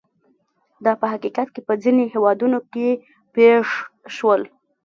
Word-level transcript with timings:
دا 0.85 0.91
په 1.01 1.05
حقیقت 1.13 1.47
کې 1.53 1.61
په 1.67 1.73
ځینو 1.83 2.03
هېوادونو 2.13 2.57
کې 2.71 2.87
پېښ 3.35 3.67
شول. 4.15 4.41